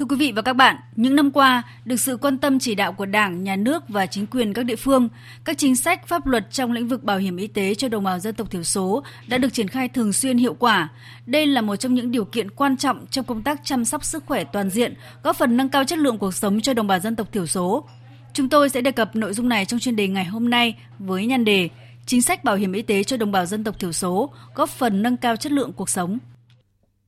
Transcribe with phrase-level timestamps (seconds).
[0.00, 2.92] Thưa quý vị và các bạn, những năm qua, được sự quan tâm chỉ đạo
[2.92, 5.08] của Đảng, Nhà nước và chính quyền các địa phương,
[5.44, 8.18] các chính sách pháp luật trong lĩnh vực bảo hiểm y tế cho đồng bào
[8.18, 10.88] dân tộc thiểu số đã được triển khai thường xuyên hiệu quả.
[11.26, 14.24] Đây là một trong những điều kiện quan trọng trong công tác chăm sóc sức
[14.26, 17.16] khỏe toàn diện, góp phần nâng cao chất lượng cuộc sống cho đồng bào dân
[17.16, 17.84] tộc thiểu số.
[18.32, 21.26] Chúng tôi sẽ đề cập nội dung này trong chuyên đề ngày hôm nay với
[21.26, 21.68] nhan đề
[22.06, 25.02] Chính sách bảo hiểm y tế cho đồng bào dân tộc thiểu số, góp phần
[25.02, 26.18] nâng cao chất lượng cuộc sống.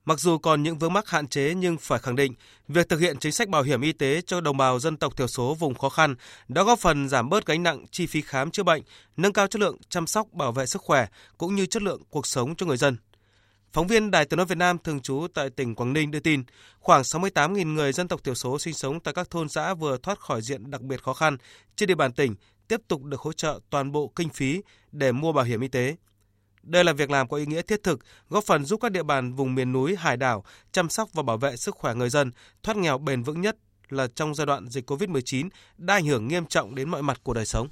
[0.05, 2.35] Mặc dù còn những vướng mắc hạn chế nhưng phải khẳng định,
[2.69, 5.27] việc thực hiện chính sách bảo hiểm y tế cho đồng bào dân tộc thiểu
[5.27, 6.15] số vùng khó khăn
[6.49, 8.83] đã góp phần giảm bớt gánh nặng chi phí khám chữa bệnh,
[9.17, 11.07] nâng cao chất lượng chăm sóc bảo vệ sức khỏe
[11.39, 12.97] cũng như chất lượng cuộc sống cho người dân.
[13.73, 16.43] Phóng viên Đài Tiếng nói Việt Nam thường trú tại tỉnh Quảng Ninh đưa tin,
[16.79, 20.21] khoảng 68.000 người dân tộc thiểu số sinh sống tại các thôn xã vừa thoát
[20.21, 21.37] khỏi diện đặc biệt khó khăn
[21.77, 22.35] trên địa bàn tỉnh
[22.69, 24.63] tiếp tục được hỗ trợ toàn bộ kinh phí
[24.93, 25.97] để mua bảo hiểm y tế.
[26.63, 29.35] Đây là việc làm có ý nghĩa thiết thực, góp phần giúp các địa bàn
[29.35, 32.31] vùng miền núi, hải đảo chăm sóc và bảo vệ sức khỏe người dân,
[32.63, 33.57] thoát nghèo bền vững nhất
[33.89, 37.35] là trong giai đoạn dịch COVID-19 đã ảnh hưởng nghiêm trọng đến mọi mặt của
[37.35, 37.69] đời sống.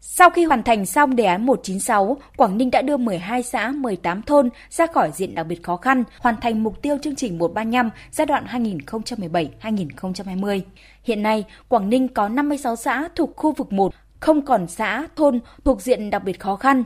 [0.00, 4.22] Sau khi hoàn thành xong đề án 196, Quảng Ninh đã đưa 12 xã, 18
[4.22, 7.90] thôn ra khỏi diện đặc biệt khó khăn, hoàn thành mục tiêu chương trình 135
[8.10, 10.60] giai đoạn 2017-2020.
[11.02, 15.40] Hiện nay, Quảng Ninh có 56 xã thuộc khu vực 1, không còn xã, thôn
[15.64, 16.84] thuộc diện đặc biệt khó khăn.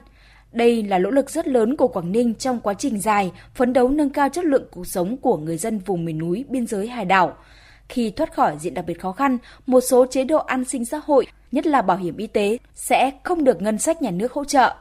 [0.58, 3.88] Đây là nỗ lực rất lớn của Quảng Ninh trong quá trình dài phấn đấu
[3.88, 7.04] nâng cao chất lượng cuộc sống của người dân vùng miền núi, biên giới hải
[7.04, 7.36] đảo.
[7.88, 11.00] Khi thoát khỏi diện đặc biệt khó khăn, một số chế độ an sinh xã
[11.04, 14.44] hội, nhất là bảo hiểm y tế, sẽ không được ngân sách nhà nước hỗ
[14.44, 14.74] trợ.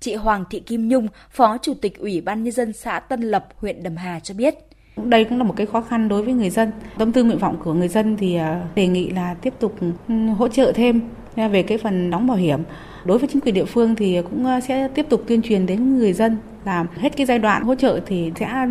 [0.00, 3.48] Chị Hoàng Thị Kim Nhung, Phó Chủ tịch Ủy ban Nhân dân xã Tân Lập,
[3.56, 4.54] huyện Đầm Hà cho biết.
[4.96, 6.70] Đây cũng là một cái khó khăn đối với người dân.
[6.98, 9.74] Tâm tư nguyện vọng của người dân thì à, đề nghị là tiếp tục
[10.08, 11.00] ừ, hỗ trợ thêm
[11.36, 12.62] về cái phần đóng bảo hiểm
[13.08, 15.98] đối với chính quyền địa phương thì cũng ờ, sẽ tiếp tục tuyên truyền đến
[15.98, 18.66] người dân làm hết cái giai đoạn hỗ trợ thì sẽ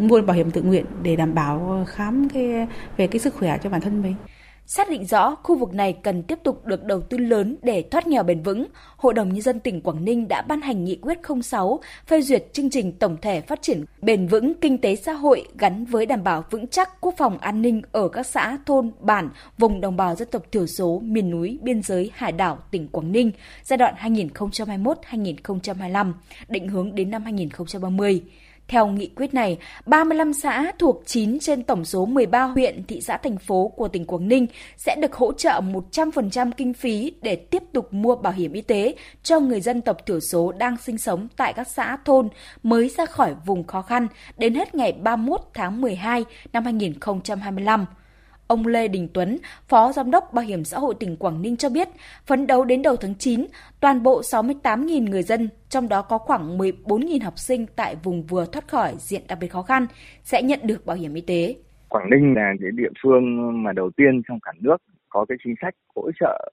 [0.00, 2.66] mua bảo hiểm tự nguyện để đảm bảo ờ, khám cái,
[2.96, 4.14] về cái sức khỏe cho bản thân mình.
[4.70, 8.06] Xác định rõ khu vực này cần tiếp tục được đầu tư lớn để thoát
[8.06, 8.66] nghèo bền vững,
[8.96, 12.44] Hội đồng Nhân dân tỉnh Quảng Ninh đã ban hành nghị quyết 06 phê duyệt
[12.52, 16.24] chương trình tổng thể phát triển bền vững kinh tế xã hội gắn với đảm
[16.24, 19.28] bảo vững chắc quốc phòng an ninh ở các xã, thôn, bản,
[19.58, 23.12] vùng đồng bào dân tộc thiểu số, miền núi, biên giới, hải đảo tỉnh Quảng
[23.12, 23.30] Ninh
[23.62, 26.12] giai đoạn 2021-2025,
[26.48, 28.22] định hướng đến năm 2030.
[28.68, 33.16] Theo nghị quyết này, 35 xã thuộc 9 trên tổng số 13 huyện, thị xã,
[33.16, 34.46] thành phố của tỉnh Quảng Ninh
[34.76, 35.60] sẽ được hỗ trợ
[35.92, 40.06] 100% kinh phí để tiếp tục mua bảo hiểm y tế cho người dân tộc
[40.06, 42.28] thiểu số đang sinh sống tại các xã thôn
[42.62, 44.08] mới ra khỏi vùng khó khăn
[44.38, 47.86] đến hết ngày 31 tháng 12 năm 2025.
[48.48, 49.38] Ông Lê Đình Tuấn,
[49.68, 51.88] Phó Giám đốc Bảo hiểm xã hội tỉnh Quảng Ninh cho biết,
[52.26, 53.46] phấn đấu đến đầu tháng 9,
[53.80, 58.44] toàn bộ 68.000 người dân, trong đó có khoảng 14.000 học sinh tại vùng vừa
[58.52, 59.86] thoát khỏi diện đặc biệt khó khăn,
[60.22, 61.56] sẽ nhận được bảo hiểm y tế.
[61.88, 63.22] Quảng Ninh là cái địa phương
[63.62, 64.76] mà đầu tiên trong cả nước
[65.08, 66.50] có cái chính sách hỗ trợ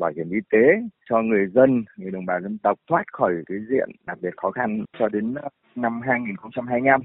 [0.00, 0.66] bảo hiểm y tế
[1.10, 4.50] cho người dân, người đồng bào dân tộc thoát khỏi cái diện đặc biệt khó
[4.50, 5.34] khăn cho đến
[5.76, 7.00] năm 2025.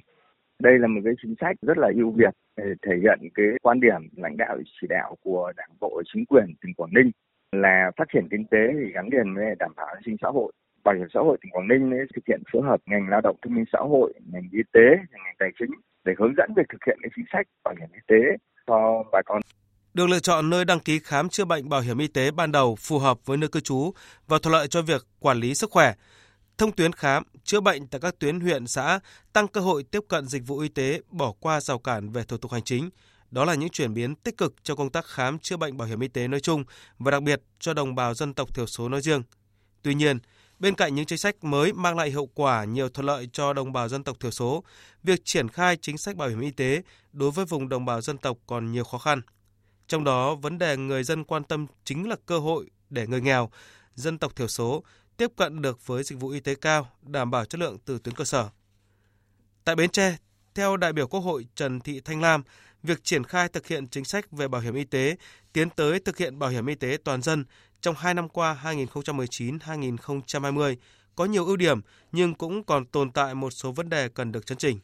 [0.63, 3.79] Đây là một cái chính sách rất là ưu việt để thể hiện cái quan
[3.79, 7.11] điểm lãnh đạo chỉ đạo của Đảng bộ chính quyền tỉnh Quảng Ninh
[7.51, 10.51] là phát triển kinh tế thì gắn liền với đảm bảo an sinh xã hội.
[10.83, 13.35] Bảo hiểm xã hội tỉnh Quảng Ninh ấy, thực hiện phối hợp ngành lao động
[13.41, 15.69] thương minh xã hội, ngành y tế, ngành tài chính
[16.05, 18.37] để hướng dẫn việc thực hiện cái chính sách bảo hiểm y tế
[18.67, 19.41] cho bà con.
[19.93, 22.75] Được lựa chọn nơi đăng ký khám chữa bệnh bảo hiểm y tế ban đầu
[22.79, 23.91] phù hợp với nơi cư trú
[24.27, 25.93] và thuận lợi cho việc quản lý sức khỏe
[26.57, 28.99] thông tuyến khám, chữa bệnh tại các tuyến huyện xã,
[29.33, 32.37] tăng cơ hội tiếp cận dịch vụ y tế, bỏ qua rào cản về thủ
[32.37, 32.89] tục hành chính.
[33.31, 35.99] Đó là những chuyển biến tích cực cho công tác khám chữa bệnh bảo hiểm
[35.99, 36.63] y tế nói chung
[36.99, 39.23] và đặc biệt cho đồng bào dân tộc thiểu số nói riêng.
[39.81, 40.19] Tuy nhiên,
[40.59, 43.73] bên cạnh những chính sách mới mang lại hiệu quả nhiều thuận lợi cho đồng
[43.73, 44.63] bào dân tộc thiểu số,
[45.03, 46.81] việc triển khai chính sách bảo hiểm y tế
[47.11, 49.21] đối với vùng đồng bào dân tộc còn nhiều khó khăn.
[49.87, 53.49] Trong đó, vấn đề người dân quan tâm chính là cơ hội để người nghèo,
[53.95, 54.83] dân tộc thiểu số
[55.17, 58.15] tiếp cận được với dịch vụ y tế cao, đảm bảo chất lượng từ tuyến
[58.15, 58.49] cơ sở.
[59.63, 60.17] Tại Bến Tre,
[60.55, 62.43] theo đại biểu Quốc hội Trần Thị Thanh Lam,
[62.83, 65.15] việc triển khai thực hiện chính sách về bảo hiểm y tế
[65.53, 67.45] tiến tới thực hiện bảo hiểm y tế toàn dân
[67.81, 70.75] trong 2 năm qua 2019-2020
[71.15, 71.81] có nhiều ưu điểm
[72.11, 74.79] nhưng cũng còn tồn tại một số vấn đề cần được chấn chỉnh.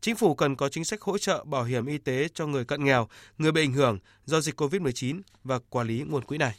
[0.00, 2.84] Chính phủ cần có chính sách hỗ trợ bảo hiểm y tế cho người cận
[2.84, 6.54] nghèo, người bị ảnh hưởng do dịch COVID-19 và quản lý nguồn quỹ này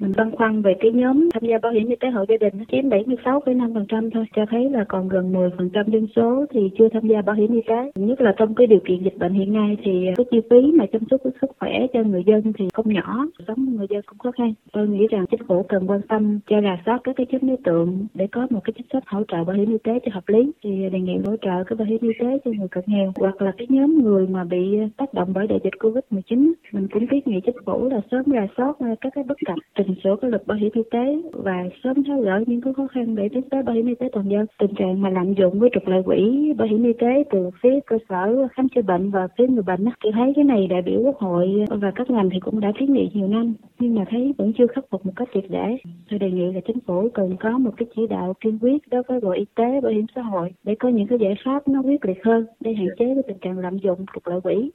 [0.00, 2.54] mình băn khoăn về cái nhóm tham gia bảo hiểm y tế hộ gia đình
[2.58, 7.08] nó chiếm 76,5% thôi, cho thấy là còn gần 10% dân số thì chưa tham
[7.08, 7.92] gia bảo hiểm y tế.
[7.94, 10.86] Nhất là trong cái điều kiện dịch bệnh hiện nay thì cái chi phí mà
[10.92, 14.30] chăm sóc sức khỏe cho người dân thì không nhỏ, sống người dân cũng khó
[14.30, 14.52] khăn.
[14.72, 17.56] Tôi nghĩ rằng chính phủ cần quan tâm cho rà soát các cái nhóm đối
[17.64, 20.28] tượng để có một cái chính sách hỗ trợ bảo hiểm y tế cho hợp
[20.28, 20.52] lý.
[20.64, 23.42] Thì đề nghị hỗ trợ cái bảo hiểm y tế cho người cận nghèo hoặc
[23.42, 26.52] là cái nhóm người mà bị tác động bởi đại dịch Covid-19.
[26.72, 29.96] Mình cũng kiến nghị chính phủ là sớm rà soát các cái bất cập chỉnh
[30.04, 33.14] sửa cái luật bảo hiểm y tế và sớm tháo gỡ những cái khó khăn
[33.14, 34.46] để tiến tới bảo hiểm y tế toàn dân.
[34.58, 37.80] Tình trạng mà lạm dụng với trục lợi quỹ bảo hiểm y tế từ phía
[37.86, 41.00] cơ sở khám chữa bệnh và phía người bệnh tôi thấy cái này đại biểu
[41.04, 44.34] quốc hội và các ngành thì cũng đã kiến nghị nhiều năm, nhưng mà thấy
[44.38, 45.76] vẫn chưa khắc phục một cách triệt để.
[46.10, 49.02] Tôi đề nghị là chính phủ cần có một cái chỉ đạo kiên quyết đối
[49.08, 51.82] với bộ y tế, bảo hiểm xã hội để có những cái giải pháp nó
[51.82, 54.70] quyết liệt hơn để hạn chế cái tình trạng lạm dụng trục lợi quỹ.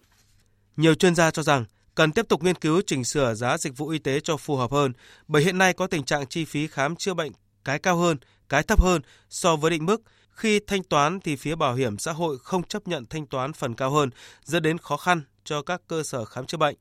[0.77, 1.63] Nhiều chuyên gia cho rằng
[1.95, 4.71] cần tiếp tục nghiên cứu chỉnh sửa giá dịch vụ y tế cho phù hợp
[4.71, 4.93] hơn,
[5.27, 7.31] bởi hiện nay có tình trạng chi phí khám chữa bệnh
[7.65, 8.17] cái cao hơn,
[8.49, 10.01] cái thấp hơn so với định mức.
[10.31, 13.75] Khi thanh toán thì phía bảo hiểm xã hội không chấp nhận thanh toán phần
[13.75, 14.09] cao hơn,
[14.43, 16.75] dẫn đến khó khăn cho các cơ sở khám chữa bệnh.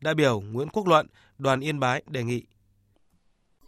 [0.00, 1.06] Đại biểu Nguyễn Quốc Luận,
[1.38, 2.42] đoàn Yên Bái đề nghị.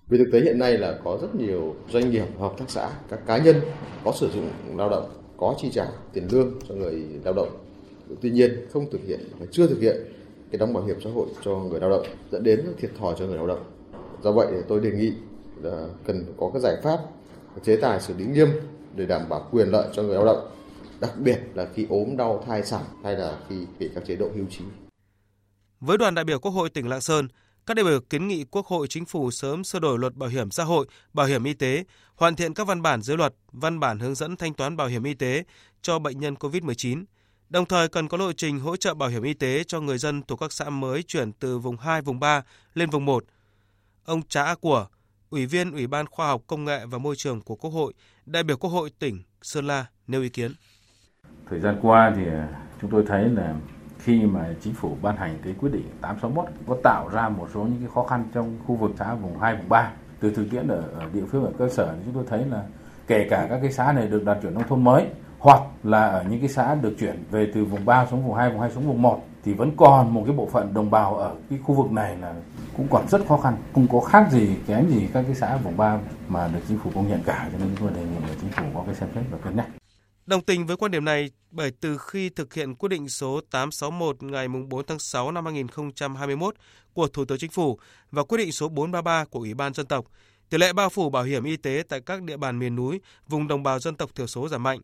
[0.07, 3.21] Vì thực tế hiện nay là có rất nhiều doanh nghiệp, hợp tác xã, các
[3.27, 3.61] cá nhân
[4.05, 7.65] có sử dụng lao động, có chi trả tiền lương cho người lao động.
[8.23, 9.97] Tuy nhiên không thực hiện và chưa thực hiện
[10.51, 13.27] cái đóng bảo hiểm xã hội cho người lao động dẫn đến thiệt thòi cho
[13.27, 13.65] người lao động.
[14.23, 15.13] Do vậy tôi đề nghị
[15.63, 16.99] là cần có các giải pháp
[17.63, 18.49] chế tài xử lý nghiêm
[18.97, 20.51] để đảm bảo quyền lợi cho người lao động,
[21.01, 24.29] đặc biệt là khi ốm đau thai sản hay là khi bị các chế độ
[24.35, 24.65] hưu trí.
[25.81, 27.29] Với đoàn đại biểu Quốc hội tỉnh Lạng Sơn,
[27.67, 30.51] các đại biểu kiến nghị Quốc hội chính phủ sớm sửa đổi luật bảo hiểm
[30.51, 33.99] xã hội, bảo hiểm y tế, hoàn thiện các văn bản dưới luật, văn bản
[33.99, 35.45] hướng dẫn thanh toán bảo hiểm y tế
[35.83, 37.05] cho bệnh nhân COVID-19.
[37.51, 40.23] Đồng thời cần có lộ trình hỗ trợ bảo hiểm y tế cho người dân
[40.23, 42.43] thuộc các xã mới chuyển từ vùng 2, vùng 3
[42.75, 43.25] lên vùng 1.
[44.05, 44.87] Ông Trá A Của,
[45.31, 47.93] Ủy viên Ủy ban Khoa học Công nghệ và Môi trường của Quốc hội,
[48.27, 50.53] đại biểu Quốc hội tỉnh Sơn La nêu ý kiến.
[51.51, 52.49] Thời gian qua thì à,
[52.81, 53.55] chúng tôi thấy là
[53.99, 57.61] khi mà chính phủ ban hành cái quyết định 861 có tạo ra một số
[57.61, 59.93] những cái khó khăn trong khu vực xã vùng 2, vùng 3.
[60.21, 62.65] Từ thực tiễn ở, ở địa phương ở cơ sở thì chúng tôi thấy là
[63.07, 65.07] kể cả các cái xã này được đạt chuẩn nông thôn mới
[65.41, 68.51] hoặc là ở những cái xã được chuyển về từ vùng 3 xuống vùng 2,
[68.51, 71.35] vùng 2 xuống vùng 1 thì vẫn còn một cái bộ phận đồng bào ở
[71.51, 72.35] cái khu vực này là
[72.77, 75.77] cũng còn rất khó khăn, không có khác gì kém gì các cái xã vùng
[75.77, 75.99] 3
[76.29, 78.51] mà được chính phủ công nhận cả cho nên chúng tôi đề nghị là chính
[78.51, 79.67] phủ có cái xem xét và cân nhắc.
[80.27, 84.23] Đồng tình với quan điểm này, bởi từ khi thực hiện quyết định số 861
[84.23, 86.55] ngày 4 tháng 6 năm 2021
[86.93, 87.79] của Thủ tướng Chính phủ
[88.11, 90.05] và quyết định số 433 của Ủy ban Dân tộc,
[90.51, 93.49] tỷ lệ bao phủ bảo hiểm y tế tại các địa bàn miền núi, vùng
[93.49, 94.81] đồng bào dân tộc thiểu số giảm mạnh.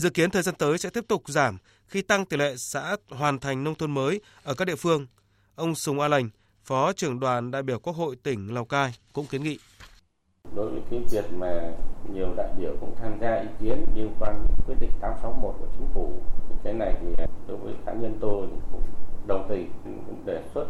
[0.00, 3.38] Dự kiến thời gian tới sẽ tiếp tục giảm khi tăng tỷ lệ xã hoàn
[3.38, 5.06] thành nông thôn mới ở các địa phương.
[5.54, 6.28] Ông Sùng A Lành,
[6.64, 9.58] Phó trưởng đoàn đại biểu Quốc hội tỉnh Lào Cai cũng kiến nghị.
[10.56, 11.72] Đối với cái việc mà
[12.14, 15.66] nhiều đại biểu cũng tham gia ý kiến liên quan đến quyết định 861 của
[15.78, 16.12] chính phủ,
[16.64, 18.82] cái này thì đối với cá nhân tôi cũng
[19.26, 20.66] đồng tình cũng đề xuất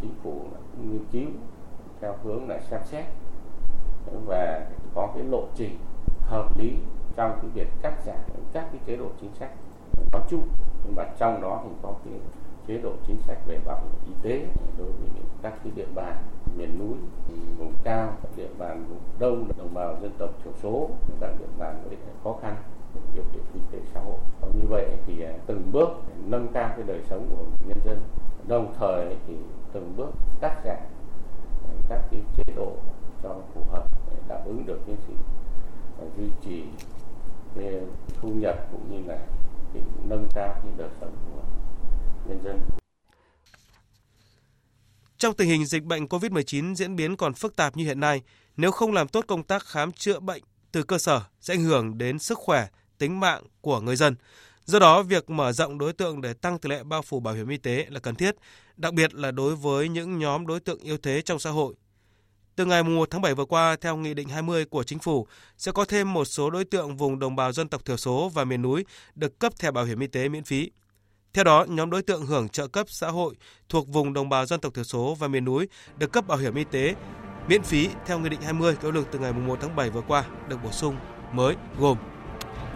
[0.00, 0.48] chính phủ
[0.80, 1.30] nghiên cứu
[2.00, 3.04] theo hướng là xem xét
[4.26, 5.78] và có cái lộ trình
[6.20, 6.70] hợp lý
[7.16, 8.16] trong cái việc cắt giảm
[8.52, 9.50] các cái chế độ chính sách
[10.12, 10.48] nói chung,
[10.84, 12.14] nhưng mà trong đó thì có cái
[12.66, 14.46] chế độ chính sách về bảo hiểm y tế
[14.78, 15.08] đối với
[15.42, 16.16] các cái địa bàn
[16.56, 16.96] miền núi,
[17.58, 20.90] vùng cao, địa bàn vùng đông, đồng bào dân tộc thiểu số
[21.20, 22.56] các địa bàn có khó khăn
[23.14, 24.16] điều kiện kinh tế xã hội.
[24.40, 25.88] Và như vậy thì à, từng bước
[26.26, 28.00] nâng cao cái đời sống của nhân dân,
[28.48, 29.36] đồng thời thì
[29.72, 30.10] từng bước
[30.40, 30.76] cắt giảm
[31.88, 32.72] các cái chế độ
[33.22, 35.14] cho phù hợp để đáp ứng được cái sự
[36.16, 36.64] duy trì
[37.56, 37.72] cái
[38.20, 39.18] thu nhập cũng như là
[39.74, 41.42] cái nâng cao cái đời sống của
[42.28, 42.60] nhân dân.
[45.18, 48.22] Trong tình hình dịch bệnh COVID-19 diễn biến còn phức tạp như hiện nay,
[48.56, 50.42] nếu không làm tốt công tác khám chữa bệnh
[50.72, 52.66] từ cơ sở sẽ ảnh hưởng đến sức khỏe,
[52.98, 54.16] tính mạng của người dân.
[54.64, 57.48] Do đó, việc mở rộng đối tượng để tăng tỷ lệ bao phủ bảo hiểm
[57.48, 58.36] y tế là cần thiết,
[58.76, 61.74] đặc biệt là đối với những nhóm đối tượng yếu thế trong xã hội
[62.56, 65.26] từ ngày 1 tháng 7 vừa qua, theo Nghị định 20 của Chính phủ,
[65.58, 68.44] sẽ có thêm một số đối tượng vùng đồng bào dân tộc thiểu số và
[68.44, 68.84] miền núi
[69.14, 70.70] được cấp thẻ bảo hiểm y tế miễn phí.
[71.32, 73.34] Theo đó, nhóm đối tượng hưởng trợ cấp xã hội
[73.68, 76.54] thuộc vùng đồng bào dân tộc thiểu số và miền núi được cấp bảo hiểm
[76.54, 76.94] y tế
[77.48, 80.24] miễn phí theo Nghị định 20 có lực từ ngày 1 tháng 7 vừa qua
[80.48, 80.96] được bổ sung
[81.32, 81.98] mới gồm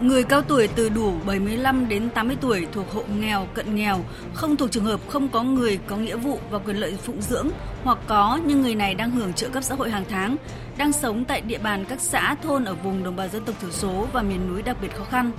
[0.01, 3.99] Người cao tuổi từ đủ 75 đến 80 tuổi thuộc hộ nghèo, cận nghèo,
[4.33, 7.49] không thuộc trường hợp không có người có nghĩa vụ và quyền lợi phụng dưỡng
[7.83, 10.35] hoặc có nhưng người này đang hưởng trợ cấp xã hội hàng tháng,
[10.77, 13.71] đang sống tại địa bàn các xã thôn ở vùng đồng bào dân tộc thiểu
[13.71, 15.31] số và miền núi đặc biệt khó khăn.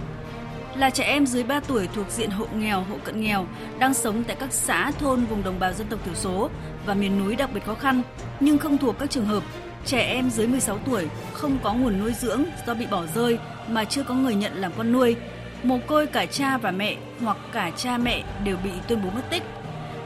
[0.76, 3.46] là trẻ em dưới 3 tuổi thuộc diện hộ nghèo, hộ cận nghèo
[3.78, 6.50] đang sống tại các xã thôn vùng đồng bào dân tộc thiểu số
[6.86, 8.02] và miền núi đặc biệt khó khăn
[8.40, 9.42] nhưng không thuộc các trường hợp
[9.86, 13.84] trẻ em dưới 16 tuổi không có nguồn nuôi dưỡng do bị bỏ rơi mà
[13.84, 15.16] chưa có người nhận làm con nuôi,
[15.62, 19.22] mồ côi cả cha và mẹ hoặc cả cha mẹ đều bị tuyên bố mất
[19.30, 19.42] tích.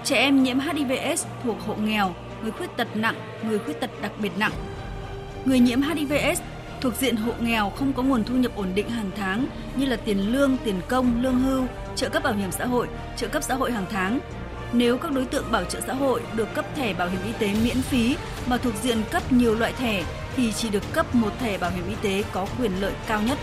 [0.04, 4.12] Trẻ em nhiễm HIVS thuộc hộ nghèo, người khuyết tật nặng, người khuyết tật đặc
[4.18, 4.52] biệt nặng.
[5.44, 6.40] Người nhiễm HIVS
[6.80, 9.96] thuộc diện hộ nghèo không có nguồn thu nhập ổn định hàng tháng như là
[9.96, 11.66] tiền lương, tiền công, lương hưu,
[11.96, 14.18] trợ cấp bảo hiểm xã hội, trợ cấp xã hội hàng tháng.
[14.76, 17.54] Nếu các đối tượng bảo trợ xã hội được cấp thẻ bảo hiểm y tế
[17.64, 18.16] miễn phí
[18.46, 20.04] mà thuộc diện cấp nhiều loại thẻ
[20.36, 23.38] thì chỉ được cấp một thẻ bảo hiểm y tế có quyền lợi cao nhất.